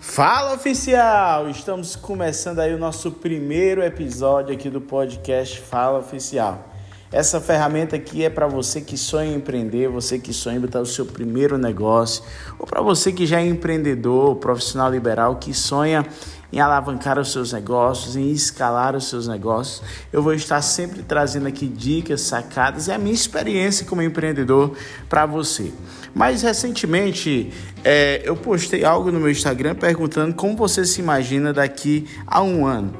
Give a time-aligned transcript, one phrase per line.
[0.00, 1.50] Fala oficial!
[1.50, 6.69] Estamos começando aí o nosso primeiro episódio aqui do podcast Fala Oficial.
[7.12, 10.80] Essa ferramenta aqui é para você que sonha em empreender, você que sonha em botar
[10.80, 12.22] o seu primeiro negócio,
[12.56, 16.06] ou para você que já é empreendedor, profissional liberal que sonha
[16.52, 19.82] em alavancar os seus negócios, em escalar os seus negócios.
[20.12, 24.76] Eu vou estar sempre trazendo aqui dicas, sacadas e a minha experiência como empreendedor
[25.08, 25.72] para você.
[26.14, 27.52] Mas recentemente
[27.82, 32.64] é, eu postei algo no meu Instagram perguntando como você se imagina daqui a um
[32.64, 32.94] ano.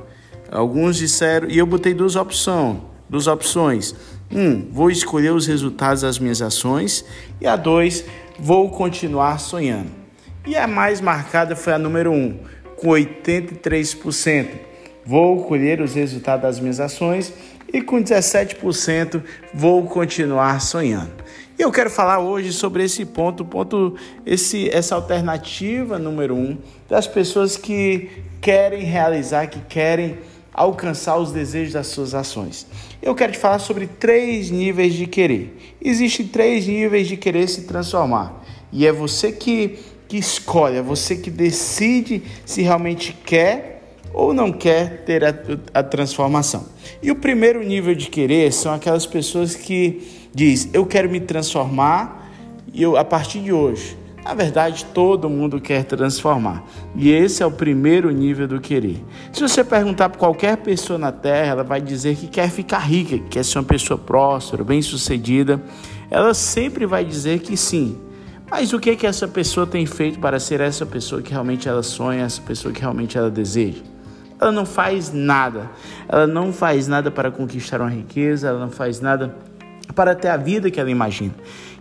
[0.50, 2.89] Alguns disseram, e eu botei duas opções.
[3.10, 3.94] Duas opções.
[4.30, 7.04] Um, vou escolher os resultados das minhas ações.
[7.40, 8.04] E a dois,
[8.38, 9.90] vou continuar sonhando.
[10.46, 12.38] E a mais marcada foi a número um
[12.76, 14.48] com 83%.
[15.04, 17.32] Vou colher os resultados das minhas ações
[17.72, 19.22] e com 17%
[19.52, 21.10] vou continuar sonhando.
[21.58, 26.56] E eu quero falar hoje sobre esse ponto, ponto esse, essa alternativa número um
[26.88, 28.08] das pessoas que
[28.40, 30.18] querem realizar, que querem
[30.60, 32.66] alcançar os desejos das suas ações.
[33.00, 35.76] Eu quero te falar sobre três níveis de querer.
[35.82, 38.44] Existem três níveis de querer se transformar.
[38.70, 44.50] E é você que que escolhe, é você que decide se realmente quer ou não
[44.50, 45.32] quer ter a,
[45.72, 46.66] a transformação.
[47.00, 50.02] E o primeiro nível de querer são aquelas pessoas que
[50.34, 52.28] diz: "Eu quero me transformar
[52.74, 53.96] e eu a partir de hoje".
[54.24, 56.62] Na verdade, todo mundo quer transformar.
[56.94, 59.02] E esse é o primeiro nível do querer.
[59.32, 63.18] Se você perguntar para qualquer pessoa na Terra, ela vai dizer que quer ficar rica,
[63.18, 65.60] que quer ser uma pessoa próspera, bem-sucedida.
[66.10, 67.98] Ela sempre vai dizer que sim.
[68.50, 71.82] Mas o que que essa pessoa tem feito para ser essa pessoa que realmente ela
[71.82, 73.82] sonha, essa pessoa que realmente ela deseja?
[74.40, 75.70] Ela não faz nada.
[76.08, 79.34] Ela não faz nada para conquistar uma riqueza, ela não faz nada
[79.94, 81.34] para ter a vida que ela imagina.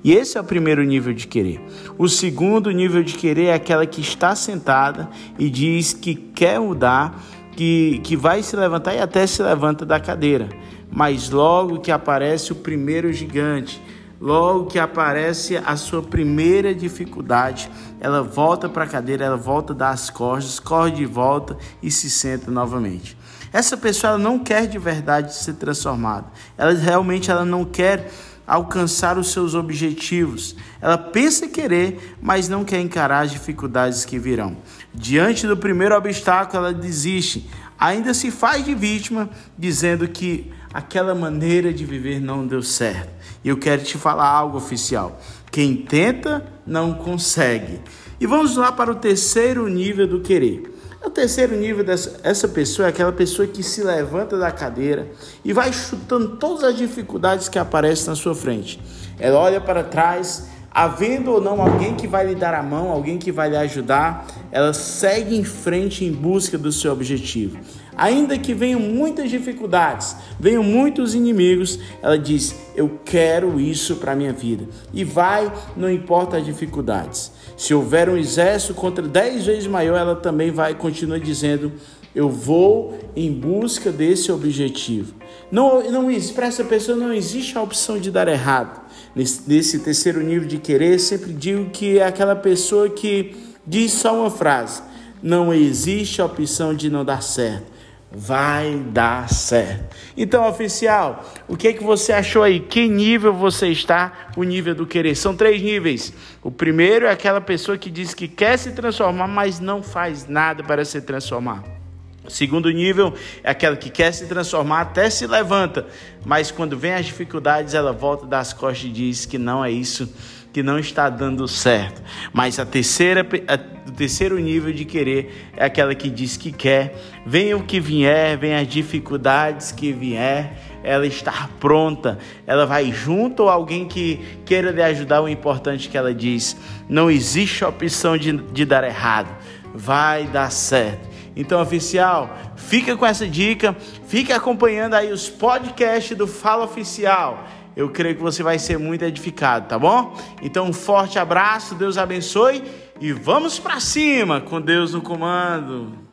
[0.03, 1.61] E esse é o primeiro nível de querer.
[1.97, 7.21] O segundo nível de querer é aquela que está sentada e diz que quer mudar,
[7.51, 10.49] que, que vai se levantar e até se levanta da cadeira.
[10.91, 13.81] Mas logo que aparece o primeiro gigante,
[14.21, 17.71] Logo que aparece a sua primeira dificuldade,
[18.01, 22.51] ela volta para a cadeira, ela volta das costas, corre de volta e se senta
[22.51, 23.17] novamente.
[23.53, 26.25] Essa pessoa não quer de verdade ser transformada.
[26.57, 28.11] Ela realmente ela não quer
[28.49, 30.55] alcançar os seus objetivos.
[30.81, 34.57] Ela pensa querer, mas não quer encarar as dificuldades que virão.
[34.91, 37.47] Diante do primeiro obstáculo, ela desiste.
[37.77, 43.09] Ainda se faz de vítima, dizendo que aquela maneira de viver não deu certo.
[43.43, 45.21] E eu quero te falar algo oficial.
[45.51, 47.79] Quem tenta não consegue.
[48.19, 50.78] E vamos lá para o terceiro nível do querer.
[51.03, 55.07] O terceiro nível dessa essa pessoa é aquela pessoa que se levanta da cadeira
[55.43, 58.79] e vai chutando todas as dificuldades que aparecem na sua frente.
[59.17, 60.47] Ela olha para trás,
[60.79, 64.25] havendo ou não alguém que vai lhe dar a mão, alguém que vai lhe ajudar,
[64.49, 67.59] ela segue em frente em busca do seu objetivo.
[67.97, 74.15] Ainda que venham muitas dificuldades, venham muitos inimigos, ela diz: Eu quero isso para a
[74.15, 74.69] minha vida.
[74.93, 77.29] E vai, não importa as dificuldades.
[77.57, 81.73] Se houver um exército contra dez vezes maior, ela também vai, continua dizendo:
[82.15, 85.13] Eu vou em busca desse objetivo.
[85.51, 88.78] Não, não para essa pessoa não existe a opção de dar errado.
[89.15, 94.31] Nesse, terceiro nível de querer, sempre digo que é aquela pessoa que diz só uma
[94.31, 94.81] frase:
[95.21, 97.79] Não existe a opção de não dar certo
[98.11, 99.95] vai dar certo.
[100.17, 102.59] Então, oficial, o que é que você achou aí?
[102.59, 104.29] Que nível você está?
[104.35, 105.15] O nível do querer.
[105.15, 106.11] São três níveis.
[106.41, 110.63] O primeiro é aquela pessoa que diz que quer se transformar, mas não faz nada
[110.63, 111.78] para se transformar.
[112.25, 113.13] O segundo nível
[113.43, 115.87] é aquela que quer se transformar, até se levanta,
[116.25, 120.13] mas quando vem as dificuldades, ela volta das costas e diz que não é isso
[120.51, 122.01] que não está dando certo.
[122.33, 126.95] Mas a terceira, a, o terceiro nível de querer é aquela que diz que quer,
[127.25, 133.43] venha o que vier, venha as dificuldades que vier, ela está pronta, ela vai junto
[133.43, 135.21] ou alguém que queira lhe ajudar.
[135.21, 136.57] O importante é que ela diz:
[136.87, 139.29] não existe opção de, de dar errado,
[139.73, 141.08] vai dar certo.
[141.39, 143.73] Então, oficial, fica com essa dica,
[144.09, 147.47] fica acompanhando aí os podcasts do Fala Oficial.
[147.77, 150.17] Eu creio que você vai ser muito edificado, tá bom?
[150.41, 152.61] Então, um forte abraço, Deus abençoe
[152.99, 156.08] e vamos para cima com Deus no comando.